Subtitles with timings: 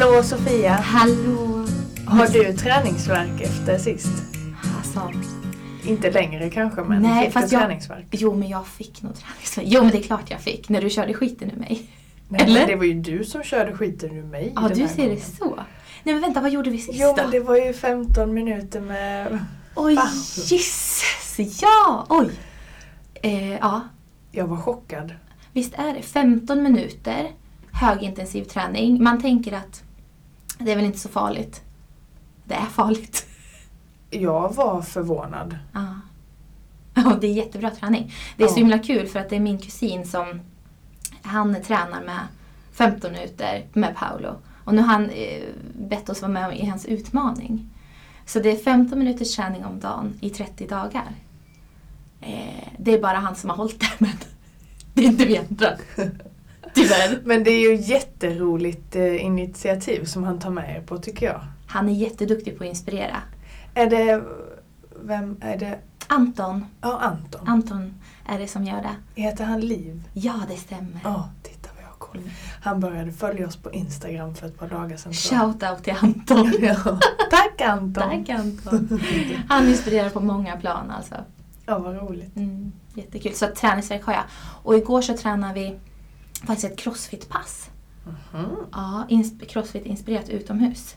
[0.00, 0.72] Hallå Sofia!
[0.72, 1.66] Hallå!
[2.06, 4.12] Har du träningsvärk efter sist?
[4.78, 5.10] Alltså,
[5.84, 8.06] Inte längre kanske men Nej, fick du fast jag- träningsvärk?
[8.10, 9.66] jo men jag fick nog träningsvärk.
[9.70, 11.86] Jo men det är klart jag fick, när du körde skiten ur mig.
[12.28, 12.66] Nej, Eller?
[12.66, 15.14] det var ju du som körde skiten ur mig Ja, du ser gången.
[15.14, 15.54] det så.
[16.02, 17.22] Nej men vänta, vad gjorde vi sist Jo då?
[17.22, 19.38] men det var ju 15 minuter med...
[19.74, 20.08] Oj, Fan.
[20.50, 21.62] jisses!
[21.62, 22.30] Ja, oj!
[23.14, 23.80] Eh, ja,
[24.32, 25.12] Jag var chockad.
[25.52, 27.30] visst är det 15 minuter
[27.72, 29.02] högintensiv träning.
[29.02, 29.82] Man tänker att
[30.58, 31.62] det är väl inte så farligt.
[32.44, 33.26] Det är farligt.
[34.10, 35.58] Jag var förvånad.
[35.72, 35.86] Ja.
[36.94, 38.12] Ja, det är jättebra träning.
[38.36, 38.58] Det är så Ja.
[38.58, 40.40] himla kul för att det är min kusin som
[41.22, 42.20] han tränar med
[42.72, 44.34] 15 minuter med Paolo.
[44.64, 45.42] Och nu har han eh,
[45.78, 47.70] bett oss vara med i hans utmaning.
[48.26, 51.12] Så det är 15 minuters träning om dagen i 30 dagar.
[52.20, 54.10] Eh, det är bara han som har hållit det, men
[54.94, 55.68] det är inte vi andra.
[56.74, 57.20] Tyvärr.
[57.24, 61.40] Men det är ju jätteroligt eh, initiativ som han tar med er på tycker jag.
[61.66, 63.16] Han är jätteduktig på att inspirera.
[63.74, 64.22] Är det...
[65.02, 65.78] Vem är det?
[66.06, 67.48] Anton, Ja, Anton.
[67.48, 67.94] Anton
[68.28, 69.20] är det som gör det.
[69.22, 70.02] Heter han Liv?
[70.12, 71.00] Ja, det stämmer.
[71.04, 72.20] Ja, titta vad jag har koll.
[72.62, 75.12] Han började följa oss på Instagram för ett par dagar sedan.
[75.12, 75.52] tror jag.
[75.52, 76.52] Shout out till Anton.
[76.60, 76.98] Ja.
[77.30, 77.94] Tack Anton!
[77.94, 79.00] Tack Anton.
[79.48, 81.14] Han inspirerar på många plan alltså.
[81.66, 82.36] Ja, vad roligt.
[82.36, 83.34] Mm, jättekul.
[83.34, 84.24] Så träningsvärk har jag.
[84.62, 85.78] Och igår så tränade vi
[86.46, 87.70] faktiskt ett crossfit-pass.
[88.32, 88.46] Mhm.
[88.72, 90.94] Ja, ins- crossfit inspirerat utomhus.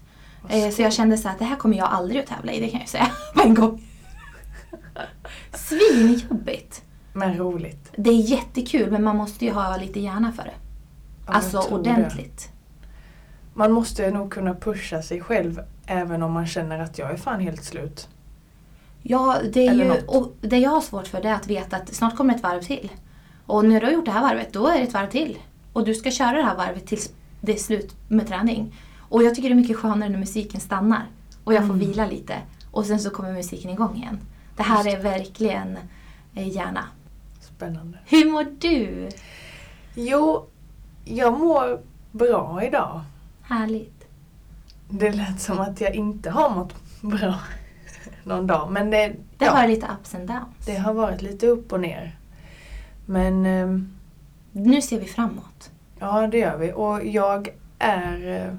[0.50, 2.70] Eh, så jag kände så att det här kommer jag aldrig att tävla i, det
[2.70, 3.84] kan jag säga på en gång.
[5.54, 6.82] Svinjobbigt.
[7.14, 7.92] Men roligt.
[7.98, 10.54] Det är jättekul men man måste ju ha lite hjärna för det.
[11.28, 11.92] Ja, alltså tror det.
[11.92, 12.50] ordentligt.
[13.54, 17.40] Man måste nog kunna pusha sig själv även om man känner att jag är fan
[17.40, 18.08] helt slut.
[19.02, 20.04] Ja, det är Eller ju, något.
[20.08, 22.62] och det jag har svårt för det är att veta att snart kommer ett varv
[22.62, 22.92] till.
[23.48, 25.38] Och när du har gjort det här varvet, då är det ett varv till.
[25.74, 28.76] Och du ska köra det här varvet tills det är slut med träning.
[29.10, 31.06] Och jag tycker det är mycket skönare när musiken stannar.
[31.44, 31.88] Och jag får Mm.
[31.88, 32.36] vila lite.
[32.72, 34.20] Och sen så kommer musiken igång igen.
[34.58, 35.78] Det här Just är verkligen
[36.36, 36.84] eh, hjärna.
[37.42, 37.98] Spännande.
[38.06, 39.10] Hur mår du?
[39.96, 40.46] Jo,
[41.06, 41.80] jag mår
[42.12, 43.02] bra idag.
[43.42, 44.08] Härligt.
[44.90, 47.36] Det lät som att jag inte har mått bra
[48.24, 48.72] någon dag.
[48.72, 50.66] Men det, Det ja, har lite ups and downs.
[50.66, 52.16] det har varit lite upp och ner.
[53.10, 53.94] Men ehm,
[54.52, 55.72] Nu ser vi framåt.
[56.00, 56.74] Ja, det gör vi.
[56.74, 58.54] Och jag är eh,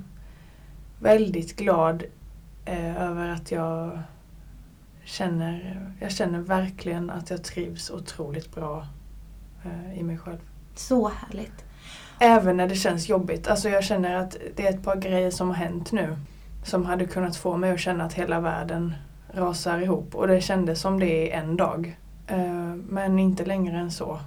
[1.00, 2.04] väldigt glad
[2.64, 3.98] eh, över att jag
[5.04, 8.86] känner, jag känner verkligen att jag trivs otroligt bra
[9.64, 10.38] eh, i mig själv.
[10.75, 11.65] Så härligt.
[12.19, 13.48] Även när det känns jobbigt.
[13.48, 16.16] Alltså jag känner att det är ett par grejer som har hänt nu
[16.65, 18.94] som hade kunnat få mig att känna att hela världen
[19.32, 20.15] rasar ihop.
[20.15, 21.98] Och det kändes som det i en dag.
[22.88, 24.19] Men inte längre än så.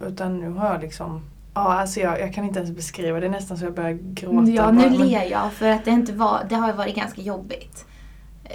[0.00, 1.22] Utan nu har jag liksom
[1.56, 3.26] Ja, alltså jag, jag kan inte ens beskriva det.
[3.26, 4.50] är nästan så jag börjar gråta.
[4.50, 5.04] Ja, nu bara.
[5.04, 7.84] Ler jag för att det, inte var, det har varit ganska jobbigt.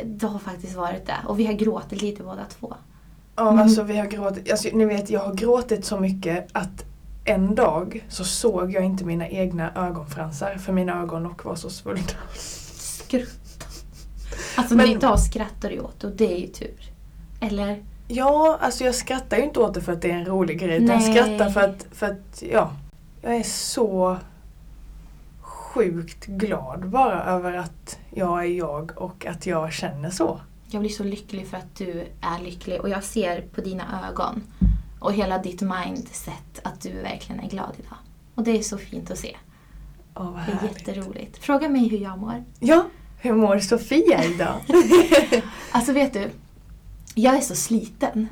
[0.05, 1.15] Det har faktiskt varit det.
[1.27, 2.73] Och vi har gråtit lite båda två.
[3.35, 3.59] Ja, Mm.
[3.61, 4.51] alltså vi har gråtit.
[4.51, 6.85] Alltså, ni vet, jag har gråtit så mycket att
[7.25, 12.03] en dag så såg jag inte mina egna ögonfransar för mina ögonlock var så svullna.
[12.35, 13.65] Skrutta.
[14.55, 14.95] Alltså Men- Men...
[14.97, 16.91] idag skrattar du åt och det är ju tur.
[17.41, 17.83] Eller?
[18.11, 20.83] Ja, alltså jag skrattar ju inte åt det för att det är en rolig grej.
[20.83, 22.71] Utan jag skrattar för att, för att, ja.
[23.21, 24.17] Jag är så
[25.41, 30.39] sjukt glad bara över att jag är jag och att jag känner så.
[30.67, 34.43] Jag blir så lycklig för att du är lycklig och jag ser på dina ögon
[34.99, 37.97] och hela ditt mindset att du verkligen är glad idag.
[38.35, 39.37] Och det är så fint att se.
[40.15, 41.37] Åh, vad Det är jätteroligt.
[41.37, 42.43] Fråga mig hur jag mår.
[42.59, 42.85] Ja,
[43.17, 44.55] hur mår Sofia idag?
[45.71, 46.29] Alltså vet du,
[47.15, 48.27] jag är så sliten.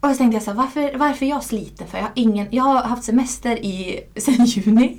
[0.00, 1.86] Och så tänkte jag så här, varför, varför är jag sliten?
[1.86, 4.96] För jag har, ingen, jag har haft semester i, sen juni.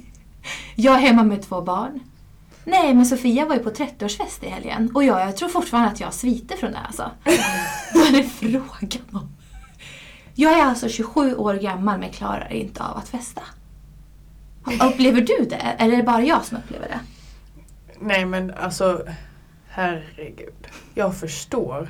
[0.76, 2.00] Jag är hemma med två barn.
[2.66, 6.00] Nej, men Sofia var ju på 30-årsfest i helgen och jag, jag tror fortfarande att
[6.00, 7.12] jag sviter från det alltså.
[7.94, 9.30] Vad är det frågan om?
[10.36, 13.42] Jag är alltså 27 år gammal men klarar inte av att festa.
[14.90, 15.56] Upplever du det?
[15.56, 17.00] Eller är det bara jag som upplever det?
[18.00, 19.06] Nej men alltså,
[19.68, 20.68] herregud.
[20.94, 21.90] Jag förstår.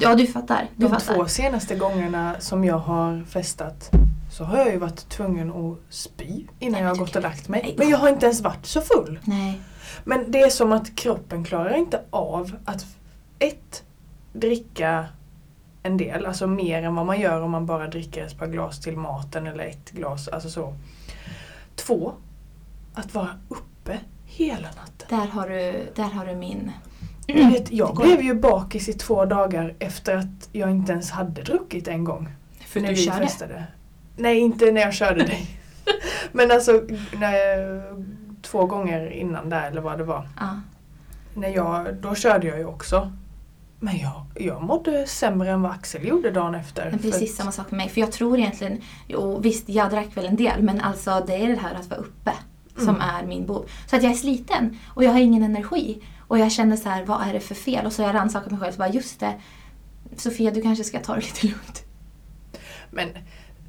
[0.00, 0.68] Ja, du fattar.
[0.76, 1.14] Du De fattar.
[1.14, 3.90] två senaste gångerna som jag har festat
[4.32, 7.48] så har jag ju varit tvungen att spy innan Nej, jag har gått och lagt
[7.48, 7.74] mig.
[7.78, 9.18] Men jag har inte ens varit så full.
[9.24, 9.60] Nej.
[10.04, 12.86] Men det är som att kroppen klarar inte av att
[13.38, 13.84] ett,
[14.32, 15.06] dricka
[15.82, 18.80] en del, alltså mer än vad man gör om man bara dricker ett par glas
[18.80, 20.74] till maten eller ett glas, alltså så.
[21.76, 22.12] Två,
[22.94, 25.20] att vara uppe hela natten.
[25.20, 26.72] Där har du, där har du min...
[27.26, 31.10] Vet, jag Det går- blev ju bakis i två dagar efter att jag inte ens
[31.10, 32.28] hade druckit en gång.
[32.60, 33.18] För när du vi körde?
[33.26, 33.64] festade.
[34.16, 35.46] Nej, inte när jag körde dig.
[36.32, 36.72] Men alltså
[37.20, 37.82] när jag,
[38.42, 40.28] två gånger innan där eller vad det var.
[40.40, 40.60] Ja.
[41.34, 43.12] När jag, då körde jag ju också.
[43.80, 46.90] Men jag, jag mådde sämre än vad Axel gjorde dagen efter.
[46.90, 47.88] Men precis att- samma sak med mig.
[47.88, 51.48] För jag tror egentligen, jo visst jag drack väl en del men alltså det är
[51.48, 52.32] det här att vara uppe
[52.76, 53.00] som Mm.
[53.00, 53.66] är min bov.
[53.86, 56.02] Så att jag är sliten och jag har ingen energi.
[56.28, 57.86] Och jag känner så här, vad är det för fel?
[57.86, 59.34] Och så jag rannsakat mig själv och bara just det.
[60.16, 61.84] Sofia du kanske ska ta det lite lugnt.
[62.90, 63.08] Men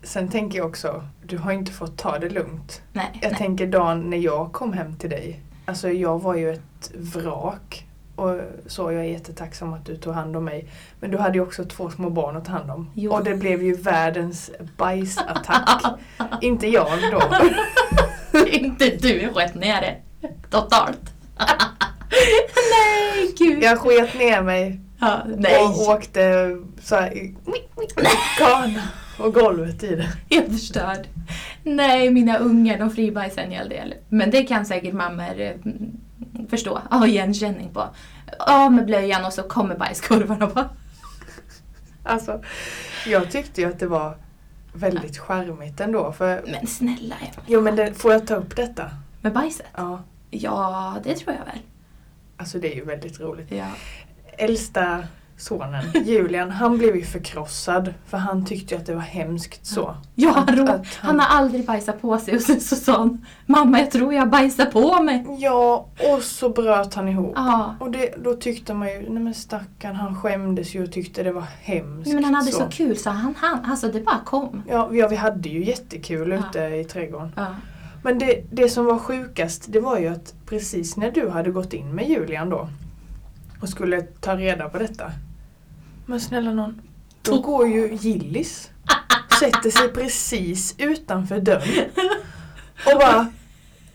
[0.03, 2.81] sen tänker jag också, du har inte fått ta det lugnt.
[2.93, 3.37] Nej, Jag nej.
[3.37, 5.39] tänker dagen när jag kom hem till dig.
[5.65, 7.83] Alltså jag var ju ett vrak.
[8.15, 10.67] Och så jag är jättetacksam att du tog hand om mig.
[10.99, 12.89] Men du hade ju också två små barn att ta hand om.
[12.93, 13.13] Jo.
[13.13, 15.83] Och det blev ju världens bajsattack.
[16.41, 17.21] inte jag då.
[18.47, 19.95] inte du sköt ner det.
[20.49, 21.13] Totalt.
[22.71, 23.63] nej gud.
[23.63, 25.57] Jag sket ner mig Ja, nej.
[25.61, 27.35] och åkte så här i
[28.37, 28.83] kana
[29.19, 30.09] och golvet i det.
[30.29, 31.07] Helt förstörd.
[31.63, 33.93] Nej, mina ungar de fribajsar en hel del.
[34.09, 35.51] Men det kan säkert mammor eh,
[36.49, 37.83] förstå, ha igenkänning på.
[38.39, 40.69] Av med blöjan och så kommer bajskorvarna bara.
[42.03, 42.41] Alltså,
[43.07, 44.17] jag tyckte ju att det var
[44.73, 46.11] väldigt charmigt ändå.
[46.11, 47.43] För, Men snälla Emma.
[47.47, 48.89] jo men det, får jag ta upp detta?
[49.21, 49.65] Med bajset?
[49.75, 50.03] Ja.
[50.29, 51.61] Ja, det tror jag väl.
[52.37, 53.51] Alltså det är ju väldigt roligt.
[53.51, 53.65] Ja.
[54.37, 55.03] Äldsta
[55.37, 57.93] sonen, Julian, han blev ju förkrossad.
[58.07, 59.95] För han tyckte ju att det var hemskt så.
[60.15, 63.25] Ja, Att- han, att han har aldrig bajsat på sig och sen så sa han
[63.45, 65.25] Mamma jag tror jag bajsar på mig.
[65.39, 67.33] Ja, och så bröt han ihop.
[67.35, 67.75] Ja.
[67.79, 71.31] Och det, då tyckte man ju, nej men stackarn, han skämdes ju och tyckte det
[71.31, 72.13] var hemskt.
[72.13, 74.63] Men han hade så, kul så han, han, alltså det bara kom.
[74.69, 76.37] Ja, vi- ja, vi hade ju jättekul Ja.
[76.49, 77.31] ute i trädgården.
[77.35, 77.45] Ja.
[78.03, 81.73] Men det, det som var sjukast, det var ju att precis när du hade gått
[81.73, 82.69] in med Julian då
[83.61, 85.11] och skulle ta reda på detta.
[86.05, 86.81] Men snälla någon,
[87.21, 88.69] då går ju Gillis,
[89.39, 91.89] sätter sig precis utanför dörren
[92.85, 93.27] och bara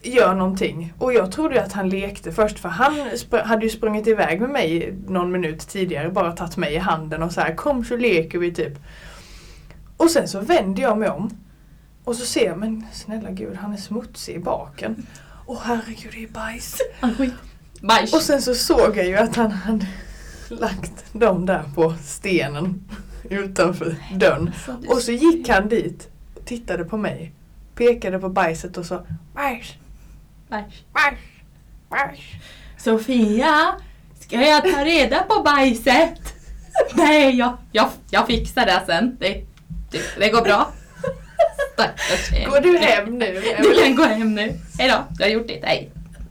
[0.02, 0.92] gör någonting.
[0.98, 2.94] Och jag trodde att han lekte först för han
[3.44, 7.32] hade ju sprungit iväg med mig någon minut tidigare, bara tagit mig i handen och
[7.32, 8.78] så här kom så leker vi typ.
[9.96, 11.30] Och sen så vänder jag mig om
[12.04, 15.06] och så ser jag, men snälla gud han är smutsig i baken.
[15.46, 16.76] Åh herregud det är bajs.
[17.80, 18.12] Bajs.
[18.14, 19.86] Och sen så såg jag ju att han hade
[20.48, 22.84] lagt dem där på stenen
[23.30, 24.50] utanför dörren.
[24.88, 27.32] Och så gick han dit och tittade på mig.
[27.74, 29.72] Pekade på bajset och sa bajs,
[30.48, 30.74] Bajs.
[30.92, 31.18] bajs,
[31.90, 32.20] bajs.
[32.78, 33.74] Sofia,
[34.20, 36.34] ska jag ta reda på bajset?
[36.94, 39.16] Nej, jag, jag, jag fixar det sen.
[39.20, 39.44] Det,
[39.90, 40.72] det, det går bra.
[41.72, 42.30] Stackars.
[42.46, 43.42] Går du hem nu?
[43.62, 44.52] Du kan gå hem nu.
[44.78, 45.64] Hejdå, du har gjort ditt.
[45.64, 45.90] Hej.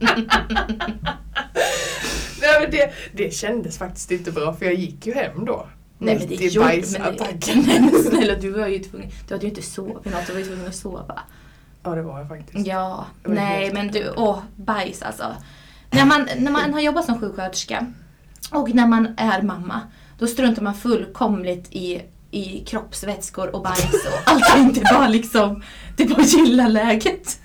[2.40, 5.66] Nej, men det, det kändes faktiskt inte bra för jag gick ju hem då.
[5.98, 7.62] Nej men det men bajsattacken.
[7.66, 10.40] Nej men snälla du var ju tvungen, du hade ju inte sovit något, du var
[10.40, 11.20] ju tvungen att sova.
[11.82, 12.66] Ja det var jag faktiskt.
[12.66, 15.36] Ja, var nej men du, åh bajs alltså.
[15.90, 17.86] När man, när man har jobbat som sjuksköterska
[18.50, 19.80] och när man är mamma,
[20.18, 24.72] då struntar man fullkomligt i, i kroppsvätskor och bajs och allting.
[24.72, 25.62] Det bara liksom,
[25.96, 27.38] det bara gillar läget.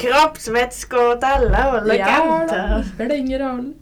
[0.00, 2.84] Kroppsvätskor åt alla håll och kanter.
[2.94, 3.72] spelar ingen roll.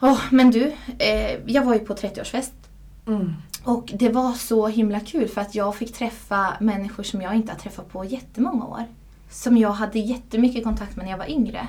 [0.00, 2.52] Åh, men du, eh, jag var ju på 30-årsfest
[3.08, 3.32] Mm.
[3.66, 7.52] Och det var så himla kul för att jag fick träffa människor som jag inte
[7.52, 8.84] har träffat på jättemånga år.
[9.30, 11.66] Som jag hade jättemycket kontakt med när jag var yngre.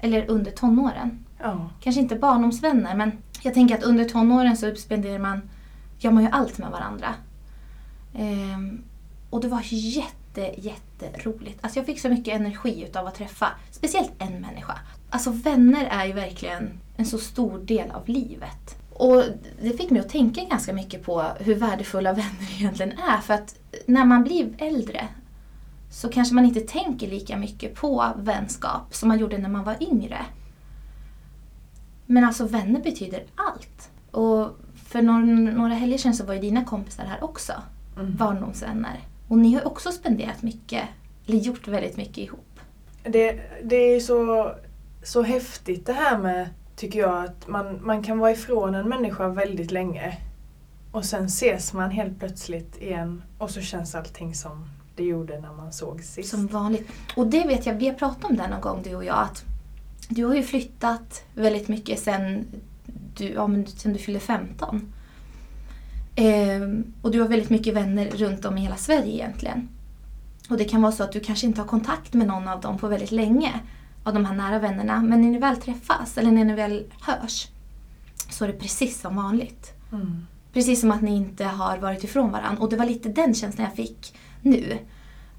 [0.00, 1.24] Eller under tonåren.
[1.38, 1.70] Ja.
[1.80, 5.50] Kanske inte barndomsvänner men jag tänker att under tonåren så spenderar man,
[5.98, 7.14] gör man ju allt med varandra.
[8.14, 8.82] Ehm,
[9.30, 11.58] och det var jätte, jätteroligt.
[11.60, 14.78] Alltså jag fick så mycket energi utav att träffa speciellt en människa.
[15.10, 18.78] Alltså vänner är ju verkligen en så stor del av livet.
[18.98, 19.22] Och
[19.62, 23.20] det fick mig att tänka ganska mycket på hur värdefulla vänner egentligen är.
[23.20, 25.08] För att när man blir äldre
[25.90, 29.76] så kanske man inte tänker lika mycket på vänskap som man gjorde när man var
[29.80, 30.26] yngre.
[32.06, 33.90] Men alltså vänner betyder allt.
[34.10, 37.52] Och för någon, några helger sedan så var ju dina kompisar här också.
[37.96, 38.16] Mm.
[38.16, 39.00] Barndomsvänner.
[39.28, 40.84] Och ni har ju också spenderat mycket,
[41.26, 42.60] eller gjort väldigt mycket ihop.
[43.02, 44.52] Det, det är så,
[45.02, 46.48] så häftigt det här med,
[46.78, 50.18] tycker jag, att man, man kan vara ifrån en människa väldigt länge.
[50.92, 55.52] Och sen ses man helt plötsligt igen och så känns allting som det gjorde när
[55.52, 56.30] man såg sist.
[56.30, 56.88] Som vanligt.
[57.16, 59.18] Och det vet jag, vi har pratat om det någon gång du och jag.
[59.18, 59.44] Att
[60.08, 62.46] du har ju flyttat väldigt mycket sen
[63.16, 64.92] du, ja, men sen du fyllde 15.
[66.16, 69.68] Ehm, och du har väldigt mycket vänner runt om i hela Sverige egentligen.
[70.50, 72.78] Och det kan vara så att du kanske inte har kontakt med någon av dem
[72.78, 73.60] på väldigt länge
[74.08, 75.02] av de här nära vännerna.
[75.02, 77.48] Men när ni väl träffas, eller när ni väl hörs,
[78.30, 79.72] så är det precis som vanligt.
[79.92, 80.26] Mm.
[80.52, 82.62] Precis som att ni inte har varit ifrån varandra.
[82.62, 84.78] Och det var lite den känslan jag fick nu.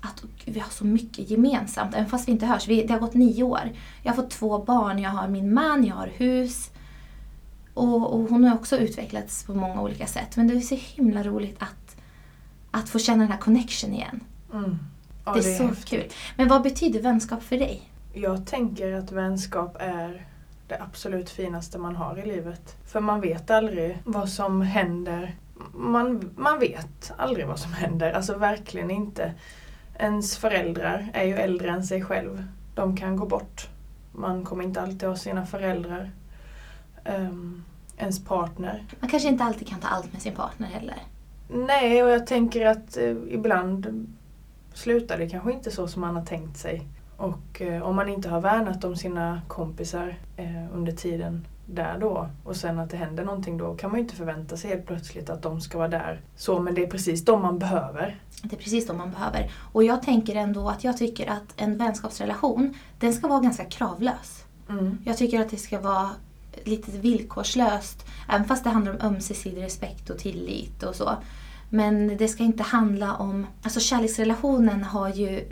[0.01, 2.67] Att gud, vi har så mycket gemensamt, även fast vi inte hörs.
[2.67, 3.71] Vi, det har gått nio år.
[4.03, 6.71] Jag har fått två barn, jag har min man, jag har hus.
[7.73, 10.37] Och, och hon har också utvecklats på många olika sätt.
[10.37, 11.95] Men det är så himla roligt att,
[12.71, 14.19] att få känna den här connection igen.
[14.53, 14.77] Mm.
[15.25, 15.85] Ja, det är, så häftigt.
[15.85, 16.03] kul.
[16.35, 17.88] Men vad betyder vänskap för dig?
[18.13, 20.25] Jag tänker att vänskap är
[20.67, 22.75] det absolut finaste man har i livet.
[22.85, 25.35] För man vet aldrig vad som händer.
[25.73, 29.33] Man, man vet aldrig vad som händer, alltså verkligen inte.
[29.99, 32.43] Ens föräldrar är ju äldre än sig själv.
[32.75, 33.69] De kan gå bort.
[34.11, 36.11] Man kommer inte alltid ha sina föräldrar.
[37.03, 37.63] Ehm,
[37.97, 38.83] ens partner.
[38.99, 40.97] Man kanske inte alltid kan ta allt med sin partner heller.
[41.49, 44.07] Nej, och jag tänker att eh, ibland
[44.73, 46.87] slutar det kanske inte så som man har tänkt sig.
[47.19, 52.29] Och eh, om man inte har värnat om sina kompisar eh, under tiden där då
[52.43, 55.29] och sen att det händer någonting då kan man ju inte förvänta sig helt plötsligt
[55.29, 56.21] att de ska vara där.
[56.35, 58.19] Så, men det är precis de man behöver.
[58.43, 59.51] Det är precis de man behöver.
[59.71, 64.45] Och jag tänker ändå att jag tycker att en vänskapsrelation, den ska vara ganska kravlös.
[64.69, 64.97] Mm.
[65.05, 66.09] Jag tycker att det ska vara
[66.63, 71.09] lite villkorslöst, även fast det handlar om ömsesidig respekt och tillit och så.
[71.69, 73.47] Men det ska inte handla om...
[73.63, 75.49] Alltså kärleksrelationen har ju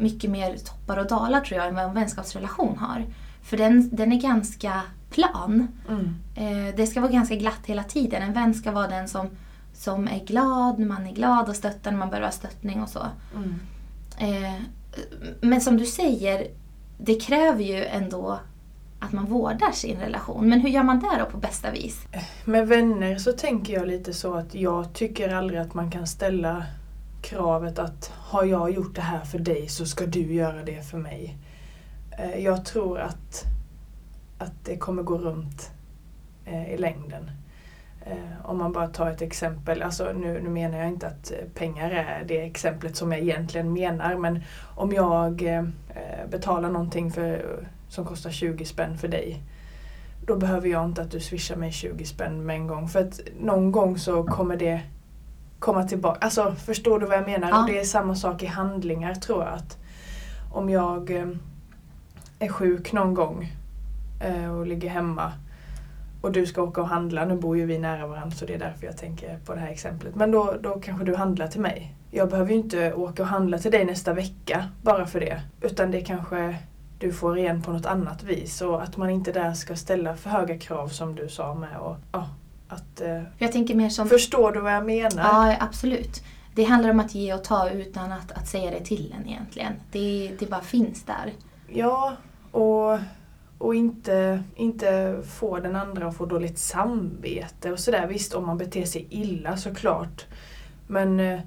[0.00, 3.04] mycket mer toppar och dalar tror jag än vad en vänskapsrelation har.
[3.42, 5.68] För den, den är ganska plan.
[5.88, 6.14] Mm.
[6.34, 8.22] Eh, det ska vara ganska glatt hela tiden.
[8.22, 9.28] En vän ska vara den som,
[9.74, 13.06] som är glad när man är glad och stöttar när man behöver stöttning och så.
[13.34, 13.60] Mm.
[14.18, 14.60] Eh,
[15.40, 16.46] men som du säger,
[16.98, 18.38] det kräver ju ändå
[18.98, 20.48] att man vårdar sin relation.
[20.48, 22.06] Men hur gör man det då på bästa vis?
[22.44, 26.64] Med vänner så tänker jag lite så att jag tycker aldrig att man kan ställa
[27.22, 30.98] kravet att har jag gjort det här för dig så ska du göra det för
[30.98, 31.36] mig.
[32.18, 33.44] Eh, jag tror att,
[34.38, 35.70] att det kommer gå runt
[36.44, 37.30] eh, i längden.
[38.06, 41.90] Eh, om man bara tar ett exempel, alltså nu, nu menar jag inte att pengar
[41.90, 44.42] är det exemplet som jag egentligen menar men
[44.76, 45.42] om jag
[46.30, 47.44] betalar någonting för,
[47.88, 49.42] som kostar 20 spänn för dig
[50.26, 53.20] då behöver jag inte att du swishar mig 20 spänn med en gång för att
[53.40, 54.80] någon gång så kommer det
[55.62, 56.18] komma tillbaka.
[56.20, 57.48] Alltså förstår du vad jag menar?
[57.48, 57.60] Ja.
[57.60, 59.78] Och det är samma sak i handlingar tror jag att
[60.52, 61.28] om jag eh,
[62.38, 63.52] är sjuk någon gång
[64.20, 65.32] eh, och ligger hemma
[66.20, 68.58] och du ska åka och handla, nu bor ju vi nära varandra så det är
[68.58, 70.14] därför jag tänker på det här exemplet.
[70.14, 71.94] Men då, då kanske du handlar till mig.
[72.10, 75.42] Jag behöver ju inte åka och handla till dig nästa vecka bara för det.
[75.60, 76.56] Utan det kanske
[76.98, 78.60] du får igen på något annat vis.
[78.60, 81.76] Och att man inte där ska ställa för höga krav som du sa med.
[81.78, 82.28] Och, ja,
[82.72, 84.08] att, eh, jag tänker mer som...
[84.08, 85.22] förstår du vad jag menar?
[85.22, 86.22] Ja, absolut.
[86.54, 89.72] Det handlar om att ge och ta utan att, att säga det till en egentligen.
[89.92, 91.32] Det, det bara finns där.
[91.68, 92.16] Ja,
[92.50, 92.98] och,
[93.58, 98.06] och inte, inte få den andra att få dåligt samvete och sådär.
[98.06, 100.26] Visst, om man beter sig illa såklart.
[100.86, 101.40] Men eh,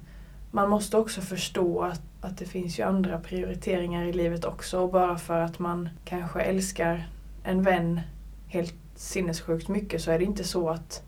[0.50, 4.80] man måste också förstå att, att det finns ju andra prioriteringar i livet också.
[4.80, 7.08] Och bara för att man kanske älskar
[7.44, 8.00] en vän
[8.48, 11.02] helt sinnessjukt mycket så är det inte så att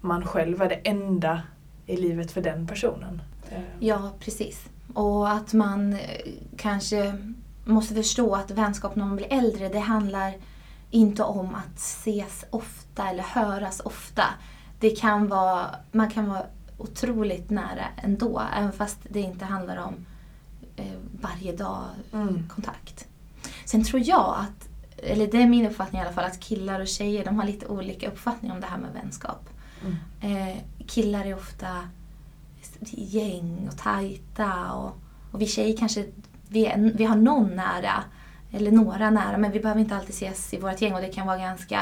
[0.00, 1.42] man själv är det enda
[1.86, 3.22] i livet för den personen.
[3.50, 4.64] Eh, Ja, precis.
[4.94, 5.98] Och att man eh,
[6.56, 7.18] kanske
[7.64, 10.34] måste förstå att vänskap när man blir äldre, det handlar
[10.90, 14.24] inte om att ses ofta eller höras ofta.
[14.80, 16.42] Det kan vara, man kan vara
[16.78, 20.06] otroligt nära ändå, även fast det inte handlar om
[20.76, 20.84] eh,
[21.20, 22.48] varje dag Mm.
[22.48, 23.06] kontakt.
[23.64, 26.88] Sen tror jag att, eller det är min uppfattning i alla fall, att killar och
[26.88, 29.48] tjejer de har lite olika uppfattning om det här med vänskap.
[29.82, 29.96] Mm.
[30.20, 30.56] Eh,
[30.86, 31.88] killar är ofta
[32.90, 34.96] gäng och tajta och,
[35.32, 36.04] och vi tjejer kanske,
[36.48, 38.04] vi, är, vi har någon nära,
[38.52, 41.26] eller några nära, men vi behöver inte alltid ses i vårt gäng och det kan
[41.26, 41.80] vara ganska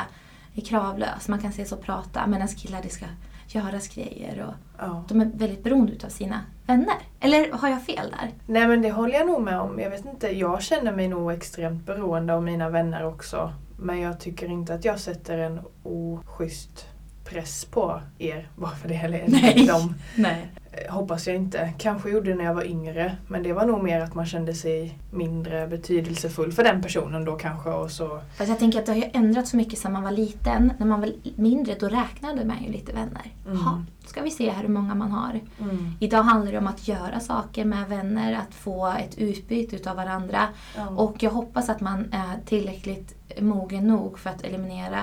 [0.64, 1.28] kravlöst.
[1.28, 3.06] Man kan ses och prata, medan killar det ska
[3.48, 5.04] göras grejer och Ja.
[5.08, 6.94] de är väldigt beroende utav sina vänner.
[7.20, 8.30] Eller har jag fel där?
[8.46, 9.80] Nej men det håller jag nog med om.
[9.80, 13.52] Jag vet inte, jag känner mig nog extremt beroende av mina vänner också.
[13.78, 16.86] Men jag tycker inte att jag sätter en oschysst
[17.30, 18.94] press på er bara för det.
[18.94, 19.66] Eller Nej.
[19.66, 19.94] dem.
[20.14, 20.46] Nej.
[20.72, 21.72] Eh, Hoppas jag inte.
[21.78, 23.16] Kanske gjorde det när jag var yngre.
[23.28, 27.32] Men det var nog mer att man kände sig mindre betydelsefull för den personen då
[27.36, 27.70] kanske.
[27.70, 30.10] Och så, Fast jag tänker att det har ju ändrats så mycket sedan man var
[30.10, 30.72] liten.
[30.78, 33.32] När man var mindre då räknade man ju lite vänner.
[33.46, 33.56] Mm.
[33.58, 35.40] Ha, ska vi se här hur många man har.
[35.60, 35.92] mm.
[36.00, 40.48] Idag handlar det om att göra saker med vänner, att få ett utbyte utav varandra.
[40.76, 40.88] ja.
[40.88, 45.00] Och jag hoppas att man är tillräckligt mogen nog för att eliminera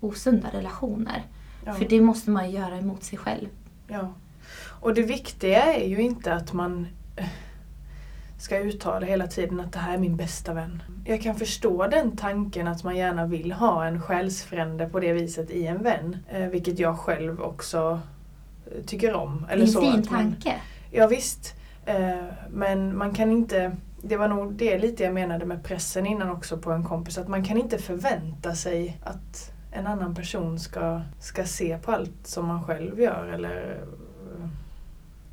[0.00, 1.22] osunda relationer.
[1.66, 1.72] Ja.
[1.72, 3.48] För det måste man göra emot sig själv.
[3.88, 4.12] Ja.
[4.80, 7.26] Och det viktiga är ju inte att man eh,
[8.38, 10.82] ska uttala hela tiden att det här är min bästa vän.
[11.04, 15.50] Jag kan förstå den tanken att man gärna vill ha en själsfrände på det viset
[15.50, 16.16] i en vän.
[16.28, 18.00] Eh, vilket jag själv också
[18.66, 19.46] eh, tycker om.
[19.50, 20.54] Eller det är en så fin man, tanke.
[20.90, 21.54] Ja, visst.
[22.50, 26.58] Men man kan inte det var nog det lite jag menade med pressen innan också
[26.58, 27.18] på en kompis.
[27.18, 32.26] Att man kan inte förvänta sig att en annan person ska, ska se på allt
[32.26, 33.82] som man själv gör eller
[34.40, 34.48] eh,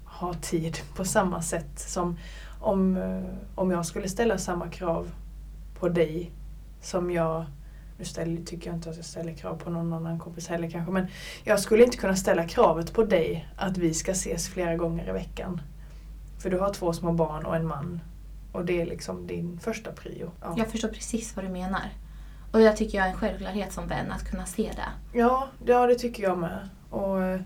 [0.05, 2.17] ha tid på samma sätt som
[2.59, 3.23] om, eh,
[3.55, 5.11] om jag skulle ställa samma krav
[5.79, 6.31] på dig
[6.81, 7.45] som jag
[7.97, 10.91] nu ställer, tycker jag inte att jag ställer krav på någon annan kompis heller kanske
[10.91, 11.07] men
[11.43, 15.11] jag skulle inte kunna ställa kravet på dig att vi ska ses flera gånger i
[15.11, 15.61] veckan.
[16.39, 17.99] För du har två små barn och en man
[18.51, 20.31] och det är liksom din första prio.
[20.41, 20.55] Ja.
[20.57, 21.89] Jag förstår precis vad du menar.
[22.53, 25.17] Och jag tycker jag är en självklarhet som vän att kunna se det.
[25.19, 26.69] Ja, ja det tycker jag med.
[26.89, 27.41] Och eh,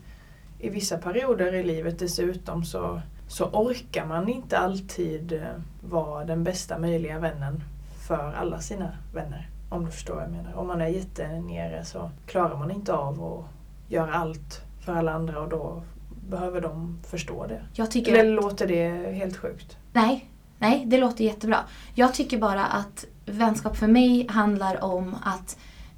[0.59, 5.39] i vissa perioder i livet dessutom så, så orkar man inte alltid eh,
[5.81, 7.63] vara den bästa möjliga vännen
[8.07, 9.49] för alla sina vänner.
[9.69, 10.53] Om du förstår vad jag menar.
[10.55, 13.45] Om man är jättenere så klarar man inte av att
[13.91, 15.83] göra allt för alla andra och då
[16.29, 17.61] behöver de förstå det.
[17.73, 18.43] Jag tycker Eller att...
[18.43, 19.77] låter det helt sjukt?
[19.93, 21.59] Nej, Nej, det låter jättebra.
[21.95, 25.57] Jag tycker bara att vänskap för mig handlar om att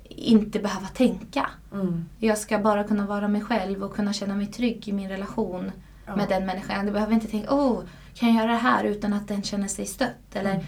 [0.09, 1.49] inte behöva tänka.
[1.73, 2.05] Mm.
[2.17, 5.71] Jag ska bara kunna vara mig själv och kunna känna mig trygg i min relation
[6.05, 6.15] ja.
[6.15, 6.85] med den människan.
[6.85, 7.81] Jag behöver inte tänka, oh,
[8.13, 10.35] kan jag göra det här utan att den känner sig stött?
[10.35, 10.65] Eller mm.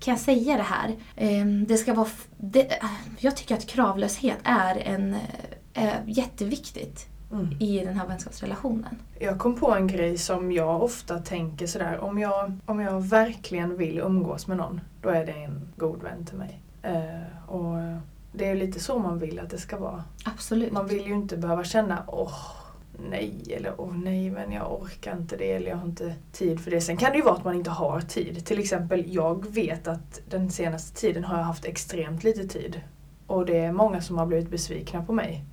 [0.00, 0.96] kan jag säga det här?
[1.16, 2.08] Ehm, det ska vara...
[2.36, 2.78] Det,
[3.18, 5.16] jag tycker att kravlöshet är en,
[5.74, 7.56] är eh, jätteviktigt mm.
[7.60, 8.96] i den här vänskapsrelationen.
[9.18, 13.76] Jag kom på en grej som jag ofta tänker sådär, om jag, om jag verkligen
[13.76, 16.60] vill umgås med någon, då är det en god vän till mig.
[16.82, 17.76] Eh, och
[18.32, 20.04] det är lite så man vill att det ska vara.
[20.24, 20.72] Absolut.
[20.72, 22.38] Man vill ju inte behöva känna, åh,
[23.10, 26.70] nej, eller åh nej, men jag orkar inte det, eller jag har inte tid för
[26.70, 26.80] det.
[26.80, 28.46] Sen kan det ju vara att man inte har tid.
[28.46, 32.80] Till exempel, jag vet att den senaste tiden har jag haft extremt lite tid.
[33.26, 35.44] Och det är många som har blivit besvikna på mig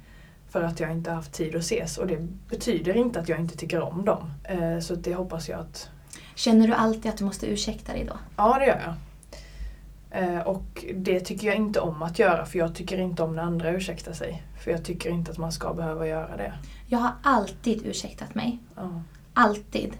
[0.53, 1.97] för att jag inte haft tid att ses.
[1.97, 2.17] Och det
[2.49, 4.33] betyder inte att jag inte tycker om dem.
[4.43, 5.89] Eh, så det hoppas jag att...
[6.35, 8.17] Känner du alltid att du måste ursäkta dig då?
[8.37, 8.93] Ja, det gör jag.
[10.23, 13.43] Eh, och det tycker jag inte om att göra för jag tycker inte om när
[13.43, 14.43] andra ursäktar sig.
[14.63, 16.53] För jag tycker inte att man ska behöva göra det.
[16.87, 18.59] Jag har alltid ursäktat mig.
[18.75, 19.01] Ja.
[19.33, 19.93] Alltid.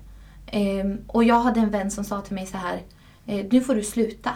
[0.48, 2.82] Ehm, och jag hade en vän som sa till mig så här.
[3.26, 4.32] Eh, nu får du sluta.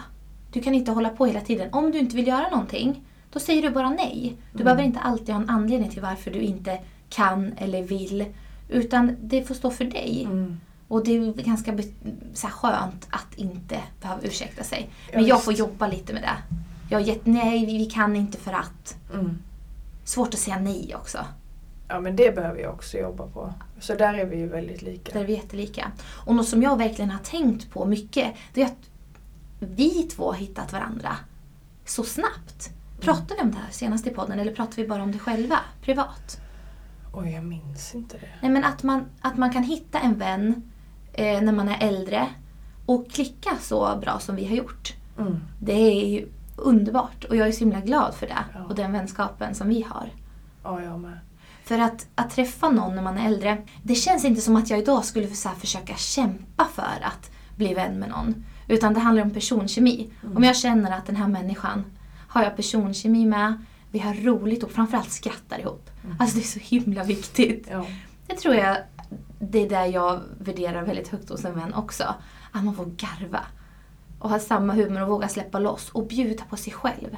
[0.52, 1.68] Du kan inte hålla på hela tiden.
[1.72, 4.36] Om du inte vill göra någonting, då säger du bara nej.
[4.52, 4.64] Du mm.
[4.64, 8.24] behöver inte alltid ha en anledning till varför du inte kan eller vill.
[8.68, 10.24] Utan det får stå för dig.
[10.24, 10.60] Mm.
[10.88, 11.78] Och det är ganska
[12.34, 14.90] så här, skönt att inte behöva ursäkta sig.
[15.14, 16.56] Men jag får jobba lite med det.
[16.90, 18.96] Jag har gett nej, vi kan inte för att.
[19.14, 19.38] Mm.
[20.04, 21.18] Svårt att säga nej också.
[21.88, 23.52] Ja men det behöver jag också jobba på.
[23.80, 25.12] Så där är vi ju väldigt lika.
[25.12, 25.92] Där är vi jättelika.
[26.26, 28.90] Och något som jag verkligen har tänkt på mycket, det är att
[29.60, 31.16] vi två har hittat varandra
[31.84, 32.70] så snabbt.
[33.00, 35.58] Pratar vi om det här senast i podden eller pratar vi bara om det själva,
[35.82, 36.40] privat?
[37.12, 38.28] Oj, jag minns inte det.
[38.42, 40.70] Nej, men att man, att man kan hitta en vän
[41.12, 42.26] eh, när man är äldre
[42.86, 44.94] och klicka så bra som vi har gjort.
[45.18, 45.40] Mm.
[45.60, 48.64] Det är ju underbart och jag är så himla glad för det ja.
[48.64, 50.08] och den vänskapen som vi har.
[50.64, 51.18] Ja, jag med.
[51.64, 54.78] För att, att träffa någon när man är äldre, det känns inte som att jag
[54.78, 58.44] idag skulle så försöka kämpa för att bli vän med någon.
[58.68, 60.10] Utan det handlar om personkemi.
[60.22, 60.36] Mm.
[60.36, 61.84] Om jag känner att den här människan
[62.28, 63.64] har jag personkemi med.
[63.90, 65.90] Vi har roligt och framförallt skrattar ihop.
[66.04, 66.16] Mm.
[66.20, 67.68] Alltså det är så himla viktigt.
[67.70, 67.86] Ja.
[68.26, 68.76] Det tror jag
[69.38, 72.14] det är det jag värderar väldigt högt hos en vän också.
[72.52, 73.40] Att man får garva.
[74.18, 77.16] Och ha samma humor och våga släppa loss och bjuda på sig själv.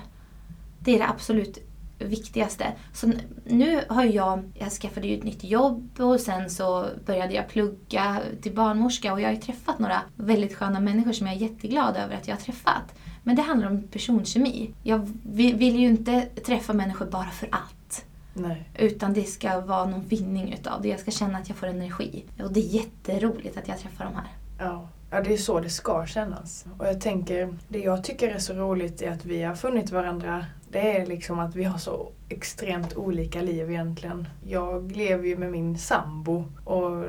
[0.79, 1.59] Det är det absolut
[1.99, 2.73] viktigaste.
[2.93, 3.13] Så
[3.45, 8.21] nu har jag, jag skaffade ju ett nytt jobb och sen så började jag plugga
[8.43, 11.97] till barnmorska och jag har ju träffat några väldigt sköna människor som jag är jätteglad
[11.97, 12.95] över att jag har träffat.
[13.23, 14.71] Men det handlar om personkemi.
[14.83, 18.05] Jag vill ju inte träffa människor bara för allt.
[18.35, 18.69] Nej.
[18.79, 20.89] Utan det ska vara någon vinning utav det.
[20.89, 22.25] Jag ska känna att jag får energi.
[22.43, 24.29] Och det är jätteroligt att jag träffar de här.
[24.59, 24.89] Ja.
[25.11, 26.65] Ja, det är så det ska kännas.
[26.79, 30.45] Och jag tänker, det jag tycker är så roligt är att vi har funnit varandra.
[30.71, 34.29] Det är liksom att vi har så extremt olika liv egentligen.
[34.49, 37.05] Jag lever ju med min sambo och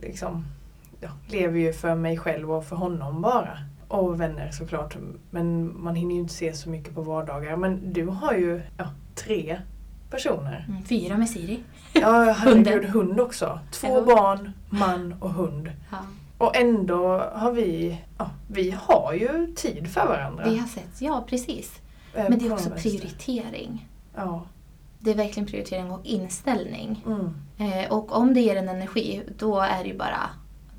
[0.00, 0.44] liksom
[1.00, 3.58] ja, lever ju för mig själv och för honom bara.
[3.92, 4.96] Och vänner såklart.
[5.30, 7.56] Men man hinner ju inte se så mycket på vardagar.
[7.56, 9.60] Men du har ju ja, tre
[10.10, 10.66] personer.
[10.68, 11.60] Mm, fyra med Siri.
[11.92, 13.58] Ja, herregud, hund också.
[13.72, 14.02] Två ja.
[14.02, 15.72] barn, man och hund.
[15.90, 15.98] Ja.
[16.38, 20.44] Och ändå har vi, ja, vi har ju tid för varandra.
[20.44, 21.80] Vi har sett, ja precis.
[22.14, 23.88] Eh, Men det är också prioritering.
[24.14, 24.46] Ja.
[24.98, 27.04] Det är verkligen prioritering och inställning.
[27.06, 27.34] Mm.
[27.58, 30.30] Eh, och om det ger en energi, då är det ju bara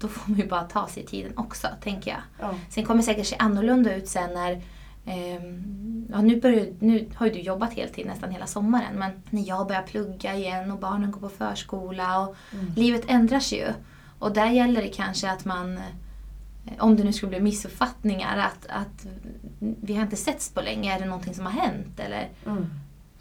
[0.04, 2.20] då får man ju bara ta sig tiden också, tänker jag.
[2.40, 2.56] Ja.
[2.70, 4.62] Sen kommer det säkert se annorlunda ut sen när
[5.06, 9.48] ehm, ja, nu, börjar, nu har ju du jobbat heltid nästan hela sommaren men när
[9.48, 12.72] jag börjar plugga igen och barnen går på förskola och Mm.
[12.76, 13.68] livet ändras ju.
[14.20, 15.84] Och där gäller det kanske att man, eh,
[16.80, 19.06] om det nu skulle bli missuppfattningar, att, att
[19.60, 22.70] vi har inte setts på länge, är det någonting som har hänt eller Mm.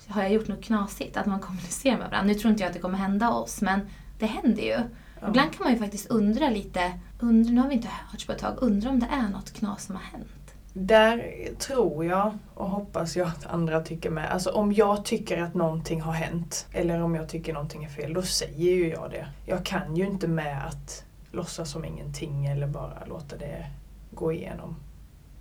[0.08, 1.16] har jag gjort något knasigt?
[1.16, 2.32] Att man kommunicerar med varandra.
[2.32, 3.80] Nu tror inte jag att det kommer hända oss men
[4.18, 4.78] det händer ju.
[5.22, 5.28] Ja.
[5.28, 8.38] Ibland kan man ju faktiskt undra lite, undra, nu har vi inte hörts på ett
[8.38, 10.54] tag, undra om det är något knas som har hänt.
[10.72, 14.30] Där tror jag och hoppas jag att andra tycker med.
[14.30, 18.14] Alltså om jag tycker att någonting har hänt eller om jag tycker någonting är fel,
[18.14, 19.26] då säger ju jag det.
[19.46, 23.66] Jag kan ju inte med att låtsas som ingenting eller bara låta det
[24.10, 24.76] gå igenom.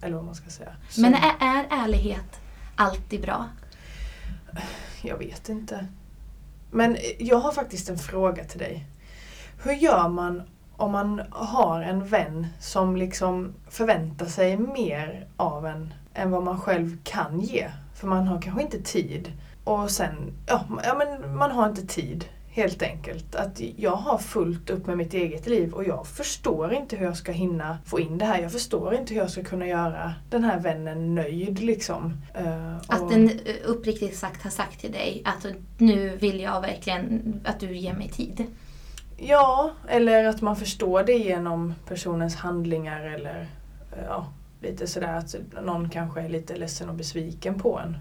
[0.02, 0.76] Eller vad man ska säga.
[0.90, 2.40] Så, Men är, är ärlighet
[2.76, 3.50] alltid bra?
[5.02, 5.88] Jag vet inte.
[6.72, 8.86] Men jag har faktiskt en fråga till dig.
[9.64, 10.42] Hur gör man
[10.78, 16.60] om man har en vän som liksom förväntar sig mer av en än vad man
[16.62, 17.70] själv kan ge?
[17.96, 19.32] För man har kanske inte tid.
[19.64, 20.16] Och sen,
[20.48, 23.36] ja, ja men man har inte tid helt enkelt.
[23.36, 27.18] Att jag har fullt upp med mitt eget liv och jag förstår inte hur jag
[27.18, 28.42] ska hinna få in det här.
[28.42, 32.14] Jag förstår inte hur jag ska kunna göra den här vännen nöjd liksom.
[32.34, 35.46] Eh, Att och- den eh, uppriktigt sagt har sagt till dig att
[35.78, 38.46] nu vill jag verkligen att du ger mig tid.
[39.24, 43.48] Ja, eller att man förstår det genom personens handlingar eller
[43.92, 44.28] eh, ja,
[44.62, 47.98] lite sådär att någon kanske är lite ledsen och besviken på en.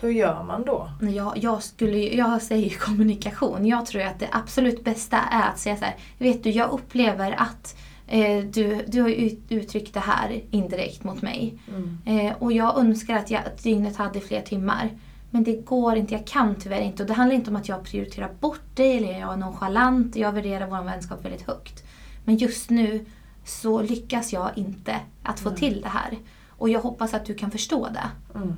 [0.00, 0.90] Hur gör man då?
[1.00, 3.66] Jag, jag, skulle, jag säger kommunikation.
[3.66, 5.96] Jag tror att det absolut bästa är att säga så här.
[6.18, 9.08] Vet du, jag upplever att eh, du, du har
[9.48, 11.58] uttryckt det här indirekt mot mig.
[12.06, 14.90] Eh, och jag önskar att, jag, att dygnet hade fler timmar.
[15.30, 17.02] Men det går inte, jag kan tyvärr inte.
[17.02, 20.16] Och det handlar inte om att jag prioriterar bort dig eller jag är nonchalant.
[20.16, 21.84] Jag värderar vår vänskap väldigt högt.
[22.24, 23.06] Men just nu
[23.44, 25.58] så lyckas jag inte att få Nej.
[25.58, 26.18] till det här.
[26.48, 28.38] Och jag hoppas att du kan förstå det.
[28.38, 28.54] Mm.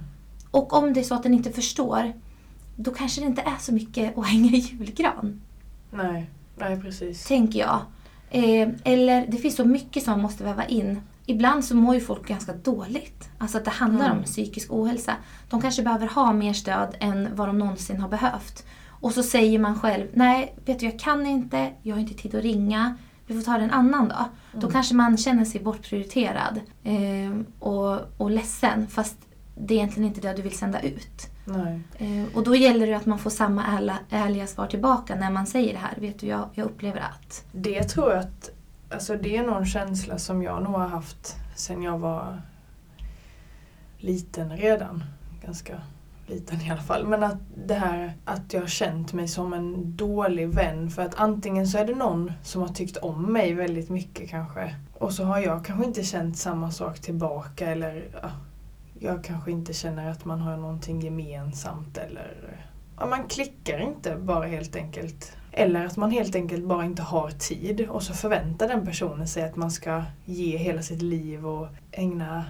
[0.50, 2.12] Och om det är så att den inte förstår,
[2.76, 5.42] då kanske det inte är så mycket att hänga i julgran.
[5.90, 7.24] Nej, nej precis.
[7.26, 7.80] Tänker jag.
[8.30, 11.00] Eh, eller det finns så mycket som man måste väva in.
[11.26, 13.28] Ibland så mår ju folk ganska dåligt.
[13.38, 14.18] Alltså att det handlar Mm.
[14.18, 15.16] om psykisk ohälsa.
[15.50, 18.64] De kanske behöver ha mer stöd än vad de någonsin har behövt.
[18.88, 22.34] Och så säger man själv, nej, vet du jag kan inte, jag har inte tid
[22.34, 22.96] att ringa.
[23.26, 24.24] Vi får ta det en annan dag.
[24.52, 24.72] Då Mm.
[24.72, 29.16] kanske man känner sig bortprioriterad eh, och, och ledsen fast
[29.56, 31.28] det är egentligen inte det du vill sända ut.
[31.98, 35.46] Eh, och då gäller det att man får samma ärla, ärliga svar tillbaka när man
[35.46, 35.94] säger det här.
[36.00, 37.44] Vet du, jag, jag upplever att.
[37.52, 38.50] Det tror jag att
[38.92, 42.42] alltså det är någon känsla som jag nog har haft sen jag var
[43.98, 45.04] liten redan.
[45.42, 45.80] Ganska
[46.26, 47.06] liten i alla fall.
[47.06, 50.90] Men att det här att jag har känt mig som en dålig vän.
[50.90, 54.76] För att antingen så är det någon som har tyckt om mig väldigt mycket kanske.
[54.98, 58.30] Och så har jag kanske inte känt samma sak tillbaka eller ja,
[58.98, 62.66] jag kanske inte känner att man har någonting gemensamt eller
[62.98, 65.36] ja, man klickar inte bara helt enkelt.
[65.52, 69.42] Eller att man helt enkelt bara inte har tid och så förväntar den personen sig
[69.42, 72.44] att man ska ge hela sitt liv och ägna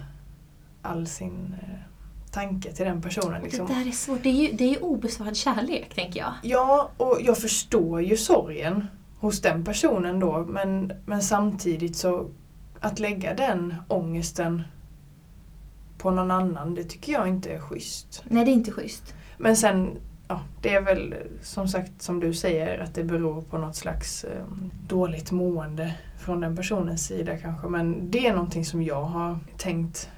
[0.81, 1.79] all sin eh,
[2.31, 3.43] tanke till den personen.
[3.43, 3.67] Liksom.
[3.67, 4.23] Det där är svårt.
[4.23, 6.33] Det är ju, det är obesvarad kärlek, tänker jag.
[6.41, 8.87] Ja, och jag förstår ju sorgen
[9.19, 12.29] hos den personen då men, men samtidigt så
[12.79, 14.63] att lägga den ångesten
[15.97, 18.23] på någon annan, det tycker jag inte är schysst.
[18.27, 19.15] Nej, det är inte schysst.
[19.37, 19.97] Men sen,
[20.33, 24.23] ja, det är väl som sagt som du säger att det beror på något slags
[24.23, 24.43] eh,
[24.87, 27.67] dåligt mående från den personens sida kanske.
[27.67, 30.09] Men det är någonting som jag har tänkt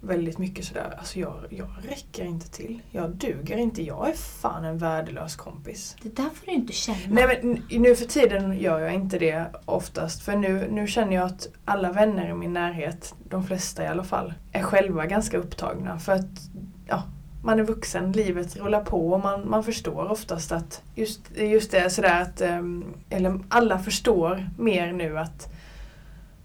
[0.00, 2.80] väldigt mycket sådär, alltså jag, jag räcker inte till.
[2.90, 5.96] Jag duger inte, jag är fan en värdelös kompis.
[6.02, 6.98] Det där får du inte känna.
[7.08, 10.22] Nej men nu för tiden gör jag inte det oftast.
[10.22, 14.04] För nu, nu känner jag att alla vänner i min närhet, de flesta i alla
[14.04, 15.98] fall, är själva ganska upptagna.
[15.98, 16.50] För att
[16.86, 17.02] ja,
[17.42, 21.90] man är vuxen, livet rullar på och man, man förstår oftast att just, just det
[21.90, 25.48] sådär att, ehm, eller alla förstår mer nu att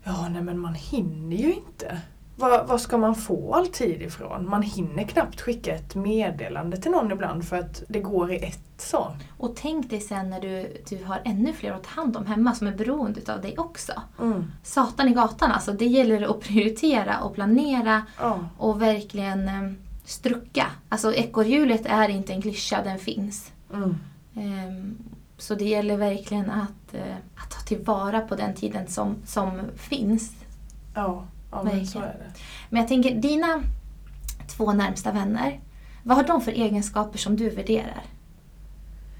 [0.03, 1.97] ja nej men man hinner ju inte.
[2.35, 4.49] Var, var ska man få all tid ifrån?
[4.49, 8.59] Man hinner knappt skicka ett meddelande till någon ibland för att det går i ett
[8.77, 9.11] så.
[9.37, 12.55] Och tänk dig sen när du, du har ännu fler att ta hand om hemma
[12.55, 13.93] som är beroende av dig också.
[14.21, 14.51] Mm.
[14.63, 15.73] Satan i gatan alltså.
[15.73, 18.39] Det gäller att prioritera och planera Ja.
[18.57, 19.71] och verkligen eh,
[20.05, 20.65] strucka.
[20.89, 23.51] Alltså ekorrhjulet är inte en klyscha, den finns.
[23.73, 23.95] Mm.
[24.35, 24.97] Ehm,
[25.37, 30.31] Så det gäller verkligen att, eh, att ta tillvara på den tiden som, som finns.
[30.95, 32.31] Ja, ja men så är det.
[32.69, 33.63] Men jag tänker, dina
[34.47, 35.59] två närmsta vänner,
[36.03, 38.03] vad har de för egenskaper som du värderar?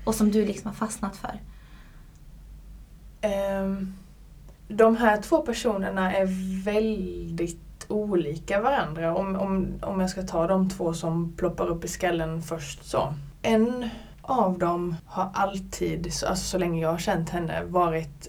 [0.06, 1.40] Och som du liksom har fastnat för?
[3.22, 3.94] Ehm,
[4.68, 6.26] de här två personerna är
[6.64, 9.16] väldigt olika varandra.
[9.16, 13.14] Om, om, om jag ska ta de två som ploppar upp i skallen först så.
[13.42, 13.90] En
[14.22, 18.28] av dem har alltid, alltså så länge jag har känt henne, varit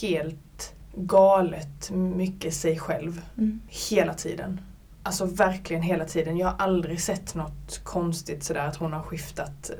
[0.00, 3.22] helt galet mycket sig själv.
[3.38, 3.60] Mm.
[3.68, 4.60] Hela tiden.
[5.02, 6.36] Alltså verkligen hela tiden.
[6.36, 9.70] Jag har aldrig sett något konstigt sådär att hon har skiftat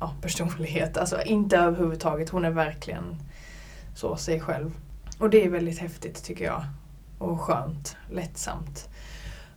[0.00, 0.96] ja, personlighet.
[0.96, 2.30] Alltså inte överhuvudtaget.
[2.30, 3.16] Hon är verkligen
[3.94, 4.72] så sig själv.
[5.18, 6.64] Och det är väldigt häftigt tycker jag.
[7.18, 7.96] Och skönt.
[8.10, 8.88] Lättsamt.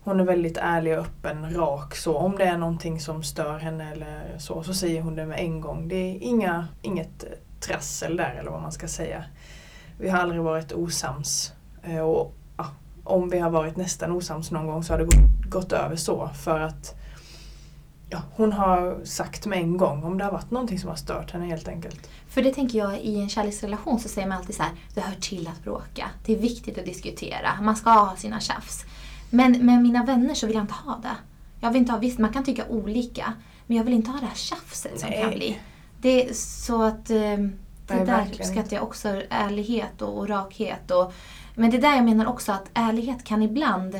[0.03, 2.17] Hon är väldigt ärlig och öppen, rak så.
[2.17, 5.61] Om det är någonting som stör henne eller så, så säger hon det med en
[5.61, 5.87] gång.
[5.87, 9.23] Det är inga, inget eh, trassel där eller vad man ska säga.
[9.97, 11.53] Vi har aldrig varit osams.
[11.83, 12.65] Eh, och ja,
[13.03, 16.29] om vi har varit nästan osams någon gång så har det gått, gått över så.
[16.43, 16.95] För att
[18.09, 21.31] ja, hon har sagt med en gång om det har varit någonting som har stört
[21.31, 22.09] henne helt enkelt.
[22.27, 25.15] För det tänker jag, i en kärleksrelation så säger man alltid så här, det hör
[25.15, 26.09] till att bråka.
[26.25, 27.61] Det är viktigt att diskutera.
[27.61, 28.85] Man ska ha sina tjafs.
[29.29, 31.15] Men med mina vänner så vill jag inte ha det.
[31.59, 33.33] Jag vill inte ha, visst man kan tycka olika,
[33.67, 35.21] men jag vill inte ha det här tjafset som Nej.
[35.21, 35.59] kan bli.
[36.01, 40.91] Det är så att eh, det Nej, där uppskattar jag också, ärlighet och, och rakhet.
[40.91, 41.13] Och,
[41.55, 43.99] men det är där jag menar också att ärlighet kan ibland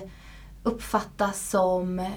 [0.64, 2.10] uppfattas som,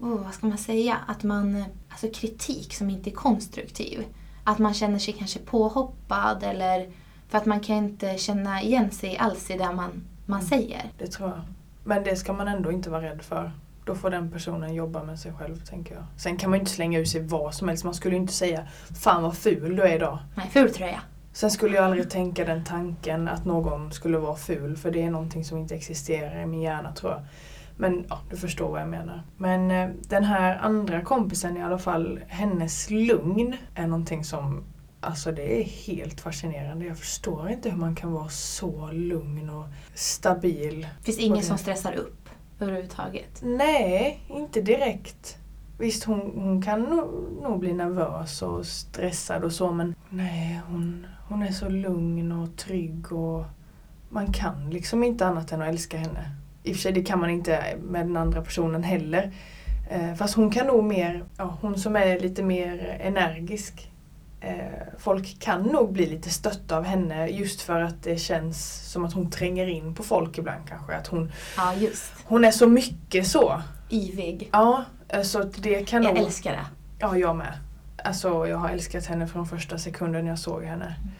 [0.00, 4.04] oh, vad ska man säga, att man, alltså kritik som inte är konstruktiv.
[4.44, 6.88] Att man känner sig kanske påhoppad eller
[7.28, 10.48] för att man kan inte känna igen sig alls i det man, man Mm.
[10.48, 10.82] säger.
[10.98, 11.40] Det tror jag.
[11.84, 13.52] Men det ska man ändå inte vara rädd för.
[13.84, 16.04] Då får den personen jobba med sig själv, tänker jag.
[16.16, 17.84] Sen kan man ju inte slänga ur sig vad som helst.
[17.84, 18.66] Man skulle ju inte säga
[19.02, 20.18] Fan vad ful du är idag.
[20.34, 21.00] Nej, ful tröja.
[21.32, 24.76] Sen skulle jag aldrig tänka den tanken att någon skulle vara ful.
[24.76, 27.22] För det är någonting som inte existerar i min hjärna, tror jag.
[27.76, 29.22] Men ja, du förstår vad jag menar.
[29.36, 34.64] Men eh, den här andra kompisen i alla fall, hennes lugn är någonting som
[35.04, 36.86] Alltså det är helt fascinerande.
[36.86, 40.88] Jag förstår inte hur man kan vara så lugn och stabil.
[41.02, 42.28] Finns ingen som stressar upp
[42.60, 43.40] överhuvudtaget.
[43.42, 45.38] Nej, inte direkt.
[45.78, 47.08] Visst, hon, hon kan nog,
[47.42, 52.56] nog bli nervös och stressad och så men nej, hon, hon är så lugn och
[52.56, 53.44] trygg och
[54.08, 56.30] man kan liksom inte annat än att älska henne.
[56.66, 59.32] I och för sig, det kan man inte med den andra personen heller.
[59.90, 63.90] Eh, fast hon kan nog mer, ja, hon som är lite mer energisk.
[64.40, 64.56] Eh,
[64.98, 69.12] folk kan nog bli lite stötta av henne just för att det känns som att
[69.12, 70.96] hon tränger in på folk ibland kanske.
[70.96, 71.74] Att hon, Ja,
[72.24, 73.62] hon är så mycket så.
[73.88, 74.48] Ivig.
[74.52, 74.84] Ja,
[75.24, 76.24] så att det kan Jag nog...
[76.24, 76.66] älskar det.
[76.98, 77.52] Ja, jag med.
[78.04, 80.84] Alltså, jag har älskat henne från första sekunden jag såg henne.
[80.84, 81.10] Mm.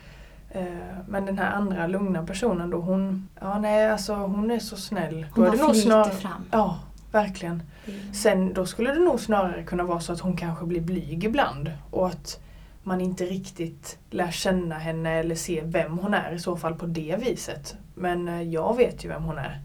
[0.55, 0.65] Eh,
[1.09, 3.29] Men den här andra lugna personen då, hon...
[3.41, 5.27] Ja, nej, alltså hon är så snäll.
[5.35, 6.45] Hon Då bara är flyter snar- fram.
[6.51, 6.79] Ja,
[7.13, 7.63] verkligen.
[7.87, 11.25] Det- Sen då skulle det nog snarare kunna vara så att hon kanske blir blyg
[11.25, 11.71] ibland.
[11.91, 12.41] Och att
[12.83, 16.87] man inte riktigt lär känna henne eller se vem hon är i så fall på
[16.87, 17.75] det viset.
[17.95, 19.61] Men eh, jag vet ju vem hon är.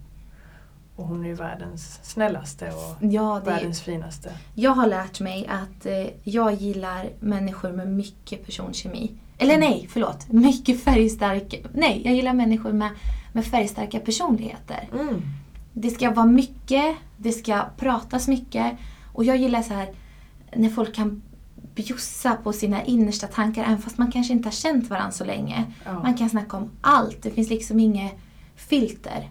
[0.95, 4.31] Och hon är ju världens snällaste och Ja, världens finaste.
[4.55, 9.11] jag har lärt mig att eh, jag gillar människor med mycket personkemi.
[9.39, 10.31] Eller nej, förlåt.
[10.31, 11.57] Mycket färgstarka...
[11.73, 12.89] Nej, jag gillar människor med,
[13.33, 14.89] med färgstarka personligheter.
[14.93, 15.21] Mm.
[15.73, 18.77] Det ska vara mycket, det ska pratas mycket.
[19.13, 19.89] Och jag gillar så här
[20.55, 21.21] när folk kan
[21.75, 25.65] bjussa på sina innersta tankar även fast man kanske inte har känt varandra så länge.
[25.85, 25.93] Ja.
[25.93, 27.21] Man kan snacka om allt.
[27.21, 28.13] Det finns liksom inget
[28.55, 29.29] filter.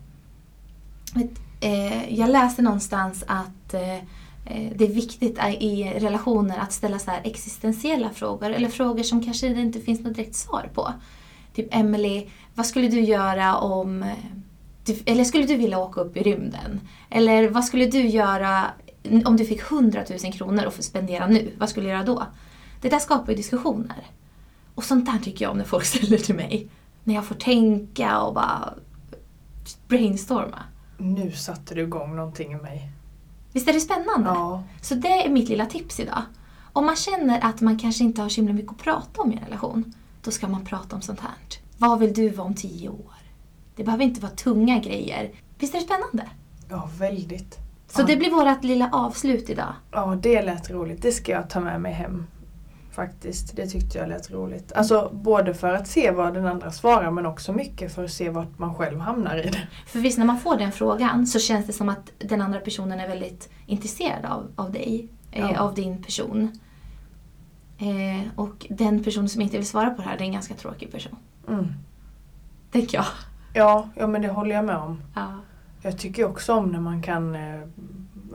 [1.15, 3.99] Vet, eh, jag läste någonstans att eh, eh,
[4.51, 8.51] Eh, det är viktigt i- relationer att ställa så här existentiella frågor.
[8.51, 10.93] Eller frågor som kanske det inte finns något direkt svar på.
[11.55, 14.03] Typ Emily, vad skulle du göra om...
[14.03, 14.09] Eh,
[14.85, 16.81] du, eller skulle du vilja åka upp i rymden?
[17.11, 18.65] Eller vad skulle du göra
[19.25, 21.51] om du fick 100 000 kronor att spendera nu?
[21.59, 22.27] Vad skulle du göra då?
[22.81, 24.07] Det där skapar ju diskussioner.
[24.75, 26.69] Och sånt där tycker jag om när folk ställer till mig.
[27.05, 28.75] När jag får tänka och bara
[29.89, 30.59] brainstorma.
[30.99, 32.91] Nu satte du igång någonting i mig.
[33.59, 34.31] Visst är det spännande?
[34.31, 34.63] Ja.
[34.83, 36.23] Så det är mitt lilla tips idag.
[36.73, 39.37] Om man känner att man kanske inte har så himla mycket att prata om i
[39.37, 41.31] en relation, då ska man prata om sånt här.
[41.79, 43.15] Vad vill du vara om tio år?
[43.77, 45.31] Det behöver inte vara tunga grejer.
[45.59, 46.31] Visst är det spännande?
[46.71, 47.59] Ja, väldigt.
[47.89, 48.07] Så Ja.
[48.07, 49.73] det blir vårt lilla avslut idag.
[49.93, 51.03] Ja, det lät roligt.
[51.03, 52.27] Det ska jag ta med mig hem.
[52.99, 53.57] Faktiskt.
[53.57, 54.73] Det tyckte jag lät roligt.
[54.73, 58.31] Alltså både för att se vad den andra svarar men också mycket för att se
[58.31, 59.69] vart man själv hamnar i det.
[59.87, 63.01] För visst, när man får den frågan så känns det som att den andra personen
[63.01, 65.61] är väldigt intresserad av, av dig, eh, Ja.
[65.61, 66.59] av din person.
[67.79, 70.55] Eh, och den personen som inte vill svara på det här, det är en ganska
[70.55, 71.17] tråkig person.
[71.49, 71.67] Mm.
[72.73, 73.07] Tänker jag.
[73.55, 75.03] Ja, ja, men det håller jag med om.
[75.15, 75.27] Ja.
[75.83, 77.61] Jag tycker också om när man kan eh,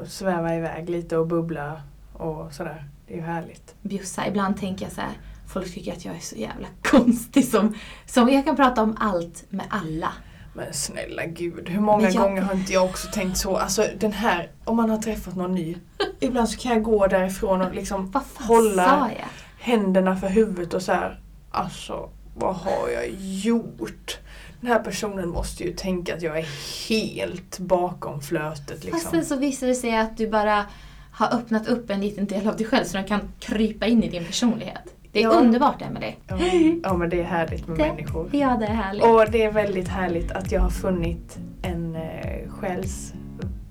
[0.07, 1.81] sväva iväg lite och bubbla
[2.13, 2.89] och sådär.
[3.13, 3.75] Är ju härligt.
[3.81, 4.27] Bjussa.
[4.27, 5.11] Ibland tänker jag så här,
[5.47, 9.43] Folk tycker att jag är så jävla konstig som, som jag kan prata om allt
[9.49, 10.11] med alla.
[10.53, 13.57] Men snälla gud, hur många jag- gånger har inte jag också tänkt så?
[13.57, 15.77] Alltså den här, om man har träffat någon ny.
[16.19, 19.27] Ibland så kan jag gå därifrån och liksom Vad fan hålla sa jag?
[19.59, 21.19] händerna för huvudet och så här.
[21.51, 24.17] Alltså, vad har jag gjort?
[24.61, 26.47] Den här personen måste ju tänka att jag är
[26.89, 29.11] helt bakom flötet Fast liksom.
[29.11, 30.65] sen så visar det sig att du bara
[31.13, 34.09] har öppnat upp en liten del av dig själv så den kan krypa in i
[34.09, 34.95] din personlighet.
[35.11, 35.29] Det är Ja.
[35.31, 36.15] underbart Emelie.
[36.27, 36.37] Ja,
[36.83, 38.29] ja men det är härligt med Det- människor.
[38.35, 39.03] Ja, det är härligt.
[39.03, 43.13] Och det är väldigt härligt att jag har funnit en eh, själs...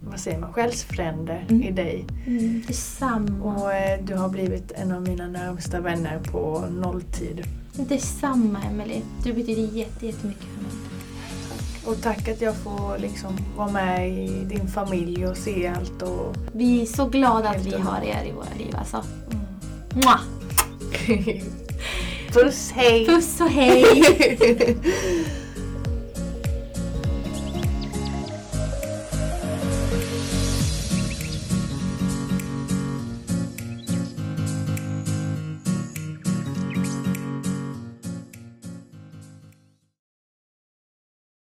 [0.00, 0.52] Vad säger man?
[0.52, 1.62] Själsfrände Mm.
[1.62, 2.04] i dig.
[2.26, 3.44] Mm, detsamma.
[3.54, 7.44] Och eh, du har blivit en av mina närmsta vänner på nolltid.
[7.72, 9.02] Detsamma Emelie.
[9.24, 10.70] Du betyder jätte, jättemycket för mig.
[11.84, 16.36] Och tack att jag får liksom vara med i din familj och se allt och...
[16.52, 19.04] Vi är så glada att vi har er i våra liv alltså.
[19.94, 20.20] Mwah!
[22.32, 23.06] Puss, hej!
[23.06, 24.04] Puss och hej!